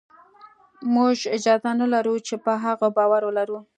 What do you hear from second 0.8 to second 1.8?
موږ اجازه